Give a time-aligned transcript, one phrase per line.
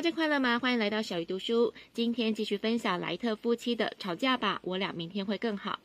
[0.00, 0.58] 大家快乐吗？
[0.58, 1.74] 欢迎来到小鱼读书。
[1.92, 5.78] 今天继续分享莱特夫妻的吵架吧，我俩明天会更好。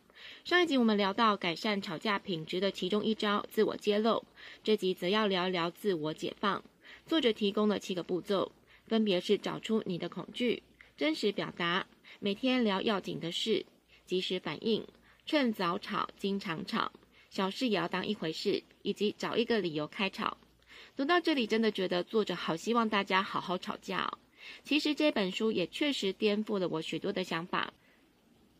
[0.46, 4.24] 上一集我们聊到改善吵架品质的其中一招——自我揭露。
[4.64, 6.64] 这集则要聊一聊自我解放。
[7.06, 8.50] 作者提供了七个步骤，
[8.88, 10.64] 分别是找出你的恐惧、
[10.96, 11.86] 真实表达、
[12.22, 13.66] 每天聊要紧的事、
[14.06, 14.88] 及时反应、
[15.26, 16.90] 趁早吵、经常吵、
[17.30, 20.38] 小事也要当一回事，以及找一个理由开吵。
[20.96, 24.12] 读到这里，真的觉得作者好希望大家好好吵架。
[24.64, 27.74] 其实这本书也确实颠覆了我许多的想法。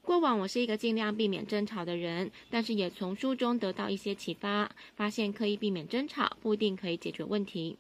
[0.02, 7.78] 过往我是一个尽量避免争吵的人，但是也从书中得到一些启发，发现刻意避免争吵不一定可以解决问题。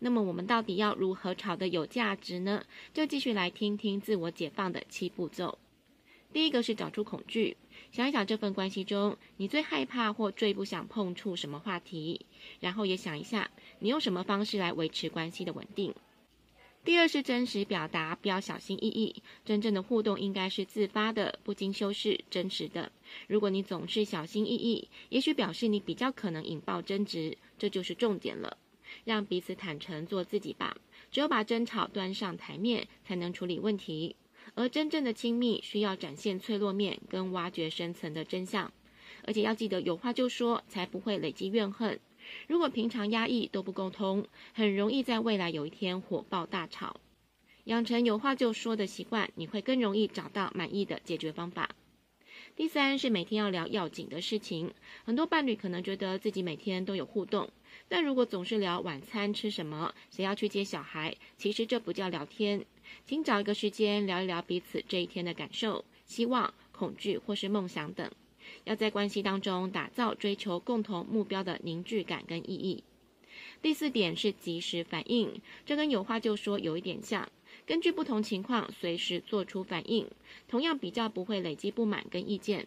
[0.00, 2.64] 那么我们到底要如何吵得有价值呢？
[2.94, 5.58] 就继续来听听自我解放的七步骤。
[6.32, 7.56] 第一个是找出恐惧，
[7.90, 12.26] 想一想这份关系中你最害怕或最不想碰触什么话题，
[12.60, 15.94] 然后也想一下你用什么方式来维持关系的稳定。
[16.84, 22.92] 第二是真实表达，不要小心翼翼，真正的互动应该是自发的、不经修饰、真实的。
[23.26, 28.56] 如果你总是小心翼翼，也许表示你比较可能引爆争执，这就是重点了。
[29.04, 30.76] 让彼此坦诚做自己吧，
[31.10, 34.16] 只有把争吵端上台面，才能处理问题。
[34.58, 38.72] 而真正的亲密需要展现脆弱面，跟挖掘深层的真相，
[39.24, 42.00] 而且要记得有话就说，才不会累积怨恨。
[42.48, 46.96] 如果平常压抑都不沟通，很容易在未来有一天火爆大吵。
[47.66, 51.70] 养成有话就说的习惯，你会更容易找到满意的解决方法。
[52.56, 54.72] 第三是每天要聊要紧的事情。
[55.04, 57.48] 很多伴侣可能觉得自己每天都有互动，
[57.86, 62.66] 但如果总是聊晚餐吃什么，谁要去接小孩，其实这不叫聊天。
[63.04, 68.10] 请找一个时间聊一聊彼此这一天的感受、希望、恐惧或是梦想等。
[68.64, 72.82] 要在关系当中打造追求共同目标的凝聚感跟意义。
[73.60, 77.28] 第四点是及时反应，这跟有话就说有一点像。
[77.66, 80.06] 根据不同情况随时做出反应，
[80.48, 82.66] 同样比较不会累积不满跟意见。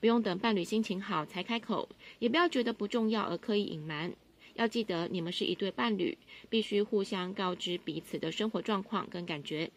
[0.00, 1.88] 不用等伴侣心情好才开口，
[2.18, 4.12] 也不要觉得不重要而刻意隐瞒。
[4.56, 6.18] 要记得，你们是一对伴侣，
[6.48, 9.70] 必须互相告知彼此的生活状况跟感觉。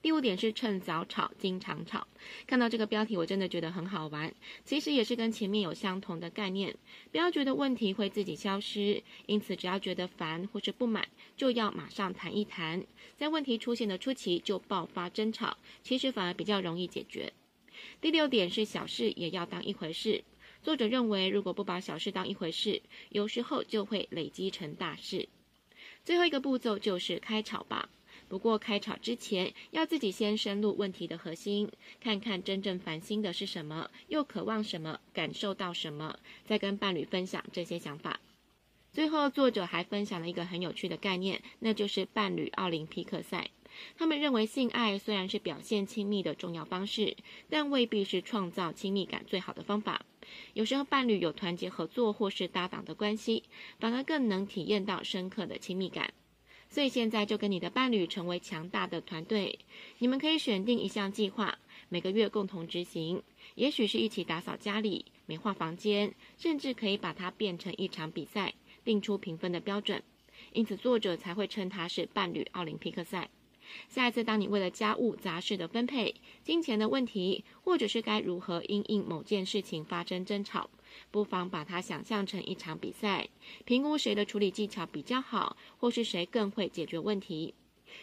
[0.00, 2.06] 第五点是趁早吵，经常吵。
[2.46, 4.32] 看到这个标题，我真的觉得很好玩。
[4.64, 6.76] 其实也是跟前面有相同的概念。
[7.10, 12.84] 不要觉得问题会自己消失，因此只要觉得烦或是不满，就要马上谈一谈。
[13.16, 17.32] 在问题出现的初期就爆发争吵，其实反而比较容易解决。
[18.00, 20.22] 第六点是小事也要当一回事。
[20.62, 25.28] 作者认为，如果不把小事当一回事，有时候就会累积成大事。
[26.04, 27.88] 最后一个步骤就是开吵吧。
[28.28, 31.70] 不过开吵之前，要自己先深入问题的核心，
[32.00, 38.20] 看看真正烦心的是什么，又渴望什么，感受到什么，再跟伴侣分享这些想法。
[38.92, 43.50] 最后，作者还分享了一个很有趣的概念，那就是伴侣奥林匹克赛。
[43.96, 47.16] 他们认为，性爱虽然是表现亲密的重要方式，
[47.48, 50.04] 但未必是创造亲密感最好的方法。
[50.54, 53.44] 有时候，伴侣有团结合作或是搭档的关系，
[53.78, 56.12] 反而更能体验到深刻的亲密感。
[56.70, 59.58] 所以，现在就跟你的伴侣成为强大的团队。
[59.98, 61.58] 你们可以选定一项计划，
[61.88, 63.22] 每个月共同执行。
[63.54, 68.52] 也许是一起打扫家里、美化房间，甚至可以把它变成一场比赛，
[68.84, 70.02] 定出评分的标准。
[70.52, 73.30] 因此，作者才会称它是伴侣奥林匹克赛。
[73.88, 80.70] 下一次，当你为了家务杂事的分配、金钱的问题，或者是该如何因应某件事情发生争吵，
[81.10, 83.28] 不妨把它想象成一场比赛，
[83.64, 87.54] 评估谁的处理技巧比较好，或是谁更会解决问题。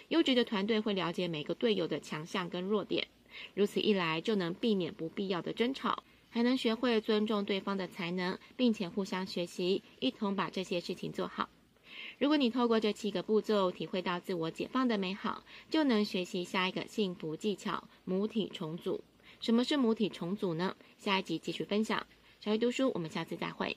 [0.07, 3.07] 优质的团队会了解每个队友的强项跟弱点，
[3.53, 11.49] 如此一来就能避免不必要的争吵，还能学会尊重对方的才能，并且互相学习，一同把这些事情做好。
[12.17, 19.03] 如果你透过这七个步骤体会到自我解放的美好，就能学习下一个幸福技巧——母体重组。
[19.41, 20.75] 什么是母体重组呢？
[20.97, 22.07] 下一集继续分享。
[22.39, 23.75] 小鱼读书，我们下次再会。